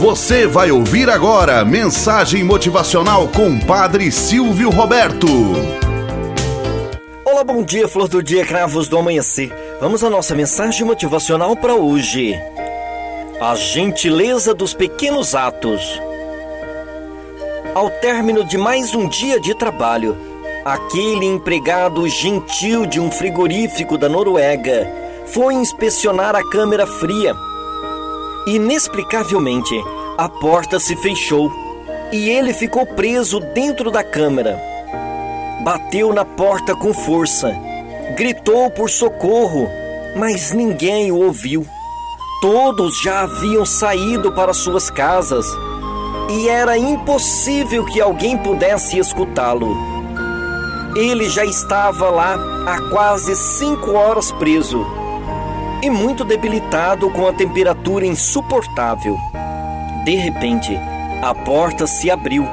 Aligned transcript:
Você 0.00 0.46
vai 0.46 0.70
ouvir 0.70 1.10
agora 1.10 1.62
mensagem 1.62 2.42
motivacional 2.42 3.28
com 3.28 3.60
Padre 3.60 4.10
Silvio 4.10 4.70
Roberto. 4.70 5.26
Olá, 7.22 7.44
bom 7.44 7.62
dia, 7.62 7.86
flor 7.86 8.08
do 8.08 8.22
dia, 8.22 8.46
cravos 8.46 8.88
do 8.88 8.96
amanhecer. 8.96 9.52
Vamos 9.78 10.02
à 10.02 10.08
nossa 10.08 10.34
mensagem 10.34 10.86
motivacional 10.86 11.54
para 11.54 11.74
hoje. 11.74 12.34
A 13.42 13.54
gentileza 13.54 14.54
dos 14.54 14.72
pequenos 14.72 15.34
atos. 15.34 16.00
Ao 17.74 17.90
término 17.90 18.42
de 18.42 18.56
mais 18.56 18.94
um 18.94 19.06
dia 19.06 19.38
de 19.38 19.54
trabalho, 19.54 20.16
aquele 20.64 21.26
empregado 21.26 22.08
gentil 22.08 22.86
de 22.86 22.98
um 22.98 23.10
frigorífico 23.10 23.98
da 23.98 24.08
Noruega 24.08 24.90
foi 25.26 25.52
inspecionar 25.52 26.34
a 26.34 26.42
câmera 26.48 26.86
fria 26.86 27.34
Inexplicavelmente, 28.46 29.74
a 30.16 30.26
porta 30.26 30.80
se 30.80 30.96
fechou 30.96 31.52
e 32.10 32.30
ele 32.30 32.54
ficou 32.54 32.86
preso 32.86 33.38
dentro 33.38 33.90
da 33.90 34.02
câmara. 34.02 34.58
Bateu 35.62 36.12
na 36.14 36.24
porta 36.24 36.74
com 36.74 36.94
força, 36.94 37.54
gritou 38.16 38.70
por 38.70 38.88
socorro, 38.88 39.68
mas 40.16 40.52
ninguém 40.52 41.12
o 41.12 41.22
ouviu. 41.22 41.66
Todos 42.40 42.98
já 43.02 43.20
haviam 43.20 43.66
saído 43.66 44.32
para 44.32 44.54
suas 44.54 44.90
casas 44.90 45.46
e 46.30 46.48
era 46.48 46.78
impossível 46.78 47.84
que 47.84 48.00
alguém 48.00 48.38
pudesse 48.38 48.98
escutá-lo. 48.98 49.76
Ele 50.96 51.28
já 51.28 51.44
estava 51.44 52.08
lá 52.08 52.38
há 52.66 52.80
quase 52.88 53.36
cinco 53.36 53.92
horas 53.92 54.32
preso 54.32 54.82
e 55.82 55.88
muito 55.88 56.24
debilitado 56.24 57.10
com 57.10 57.26
a 57.26 57.32
temperatura 57.32 58.06
insuportável. 58.06 59.16
De 60.04 60.14
repente, 60.14 60.78
a 61.22 61.34
porta 61.34 61.86
se 61.86 62.10
abriu 62.10 62.46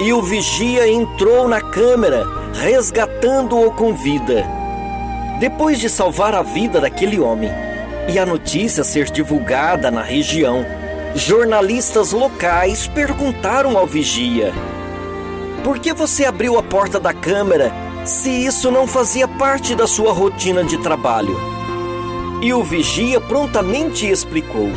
e 0.00 0.12
o 0.12 0.22
vigia 0.22 0.88
entrou 0.88 1.46
na 1.46 1.60
câmara, 1.60 2.24
resgatando-o 2.54 3.70
com 3.72 3.94
vida. 3.94 4.44
Depois 5.38 5.78
de 5.78 5.88
salvar 5.88 6.34
a 6.34 6.42
vida 6.42 6.80
daquele 6.80 7.18
homem 7.18 7.50
e 8.08 8.18
a 8.18 8.26
notícia 8.26 8.84
ser 8.84 9.10
divulgada 9.10 9.90
na 9.90 10.02
região, 10.02 10.64
jornalistas 11.14 12.12
locais 12.12 12.86
perguntaram 12.86 13.76
ao 13.76 13.86
vigia: 13.86 14.52
Por 15.62 15.78
que 15.78 15.92
você 15.92 16.24
abriu 16.24 16.58
a 16.58 16.62
porta 16.62 16.98
da 16.98 17.12
câmara 17.12 17.72
se 18.04 18.30
isso 18.30 18.70
não 18.70 18.86
fazia 18.86 19.28
parte 19.28 19.74
da 19.74 19.86
sua 19.86 20.12
rotina 20.12 20.64
de 20.64 20.78
trabalho? 20.78 21.61
E 22.42 22.52
o 22.52 22.64
vigia 22.64 23.20
prontamente 23.20 24.04
explicou: 24.04 24.68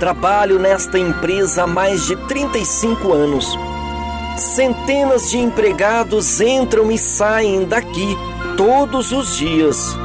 Trabalho 0.00 0.58
nesta 0.58 0.98
empresa 0.98 1.62
há 1.62 1.66
mais 1.66 2.04
de 2.04 2.16
35 2.26 3.12
anos. 3.12 3.56
Centenas 4.36 5.30
de 5.30 5.38
empregados 5.38 6.40
entram 6.40 6.90
e 6.90 6.98
saem 6.98 7.64
daqui 7.64 8.16
todos 8.56 9.12
os 9.12 9.36
dias. 9.36 9.96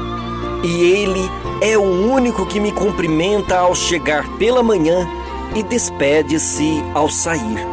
E 0.64 0.84
ele 0.84 1.32
é 1.62 1.76
o 1.76 1.82
único 1.82 2.46
que 2.46 2.60
me 2.60 2.72
cumprimenta 2.72 3.58
ao 3.58 3.74
chegar 3.74 4.28
pela 4.38 4.62
manhã 4.62 5.08
e 5.56 5.64
despede-se 5.64 6.84
ao 6.94 7.10
sair. 7.10 7.68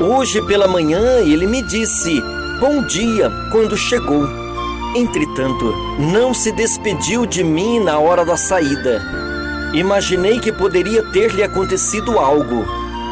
Hoje 0.00 0.42
pela 0.42 0.66
manhã 0.66 1.20
ele 1.20 1.46
me 1.46 1.62
disse 1.62 2.20
bom 2.60 2.84
dia 2.88 3.30
quando 3.52 3.76
chegou 3.76 4.43
Entretanto, 4.94 5.74
não 5.98 6.32
se 6.32 6.52
despediu 6.52 7.26
de 7.26 7.42
mim 7.42 7.80
na 7.80 7.98
hora 7.98 8.24
da 8.24 8.36
saída. 8.36 9.02
Imaginei 9.74 10.38
que 10.38 10.52
poderia 10.52 11.02
ter-lhe 11.10 11.42
acontecido 11.42 12.16
algo. 12.16 12.64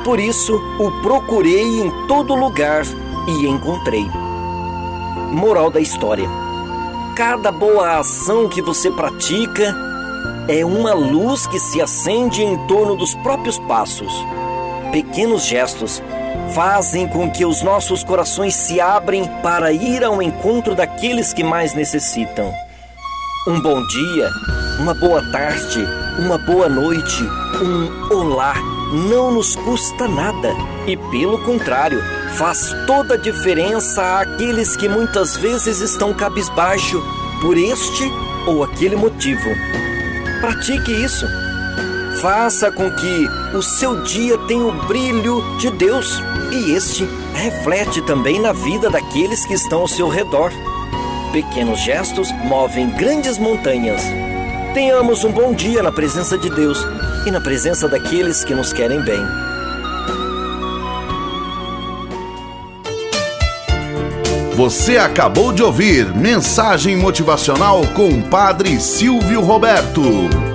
Por 0.04 0.20
isso, 0.20 0.54
o 0.78 1.02
procurei 1.02 1.80
em 1.80 2.06
todo 2.06 2.36
lugar 2.36 2.84
e 3.26 3.46
encontrei. 3.48 4.08
Moral 5.32 5.70
da 5.70 5.80
história: 5.80 6.28
Cada 7.16 7.50
boa 7.50 7.98
ação 7.98 8.48
que 8.48 8.62
você 8.62 8.88
pratica 8.88 9.74
é 10.46 10.64
uma 10.64 10.92
luz 10.92 11.48
que 11.48 11.58
se 11.58 11.80
acende 11.80 12.42
em 12.42 12.56
torno 12.68 12.94
dos 12.94 13.12
próprios 13.16 13.58
passos. 13.58 14.12
Pequenos 14.92 15.44
gestos 15.44 16.00
fazem 16.54 17.08
com 17.08 17.30
que 17.30 17.44
os 17.44 17.62
nossos 17.62 18.04
corações 18.04 18.54
se 18.54 18.80
abrem 18.80 19.24
para 19.42 19.72
ir 19.72 20.04
ao 20.04 20.20
encontro 20.22 20.74
daqueles 20.74 21.32
que 21.32 21.42
mais 21.42 21.74
necessitam. 21.74 22.52
Um 23.46 23.60
bom 23.60 23.84
dia, 23.86 24.30
uma 24.78 24.94
boa 24.94 25.22
tarde, 25.32 25.84
uma 26.18 26.38
boa 26.38 26.68
noite, 26.68 27.22
um 27.62 28.14
olá 28.14 28.54
não 28.92 29.32
nos 29.32 29.56
custa 29.56 30.06
nada 30.06 30.54
e, 30.86 30.96
pelo 30.96 31.38
contrário, 31.44 32.02
faz 32.36 32.74
toda 32.86 33.14
a 33.14 33.18
diferença 33.18 34.20
àqueles 34.20 34.76
que 34.76 34.88
muitas 34.88 35.36
vezes 35.36 35.80
estão 35.80 36.12
cabisbaixo 36.12 37.02
por 37.40 37.56
este 37.56 38.04
ou 38.46 38.62
aquele 38.62 38.96
motivo. 38.96 39.48
Pratique 40.40 40.92
isso. 40.92 41.26
Faça 42.22 42.70
com 42.70 42.88
que 42.88 43.28
o 43.52 43.60
seu 43.60 44.00
dia 44.04 44.38
tenha 44.46 44.64
o 44.64 44.86
brilho 44.86 45.42
de 45.58 45.68
Deus 45.72 46.22
e 46.52 46.70
este 46.70 47.04
reflete 47.34 48.00
também 48.02 48.38
na 48.38 48.52
vida 48.52 48.88
daqueles 48.88 49.44
que 49.44 49.54
estão 49.54 49.80
ao 49.80 49.88
seu 49.88 50.08
redor. 50.08 50.52
Pequenos 51.32 51.80
gestos 51.80 52.30
movem 52.44 52.90
grandes 52.90 53.38
montanhas. 53.38 54.00
Tenhamos 54.72 55.24
um 55.24 55.32
bom 55.32 55.52
dia 55.52 55.82
na 55.82 55.90
presença 55.90 56.38
de 56.38 56.48
Deus 56.48 56.78
e 57.26 57.30
na 57.32 57.40
presença 57.40 57.88
daqueles 57.88 58.44
que 58.44 58.54
nos 58.54 58.72
querem 58.72 59.02
bem. 59.02 59.20
Você 64.54 64.96
acabou 64.96 65.52
de 65.52 65.64
ouvir 65.64 66.14
Mensagem 66.14 66.96
Motivacional 66.96 67.84
com 67.96 68.10
o 68.10 68.22
Padre 68.22 68.78
Silvio 68.78 69.40
Roberto. 69.40 70.51